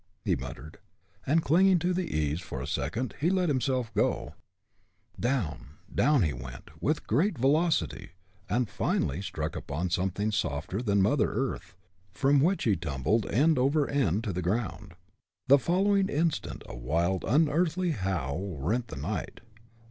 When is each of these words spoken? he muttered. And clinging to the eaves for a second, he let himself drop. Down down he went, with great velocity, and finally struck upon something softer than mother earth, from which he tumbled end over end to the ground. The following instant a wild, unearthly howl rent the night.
he 0.25 0.35
muttered. 0.35 0.79
And 1.27 1.43
clinging 1.43 1.77
to 1.77 1.93
the 1.93 2.09
eaves 2.11 2.41
for 2.41 2.59
a 2.59 2.65
second, 2.65 3.13
he 3.21 3.29
let 3.29 3.49
himself 3.49 3.93
drop. 3.93 4.33
Down 5.19 5.77
down 5.93 6.23
he 6.23 6.33
went, 6.33 6.71
with 6.81 7.05
great 7.05 7.37
velocity, 7.37 8.13
and 8.49 8.67
finally 8.67 9.21
struck 9.21 9.55
upon 9.55 9.91
something 9.91 10.31
softer 10.31 10.81
than 10.81 11.03
mother 11.03 11.29
earth, 11.31 11.75
from 12.11 12.39
which 12.39 12.63
he 12.63 12.75
tumbled 12.75 13.27
end 13.27 13.59
over 13.59 13.87
end 13.87 14.23
to 14.23 14.33
the 14.33 14.41
ground. 14.41 14.95
The 15.47 15.59
following 15.59 16.09
instant 16.09 16.63
a 16.65 16.75
wild, 16.75 17.23
unearthly 17.23 17.91
howl 17.91 18.57
rent 18.57 18.87
the 18.87 18.95
night. 18.95 19.39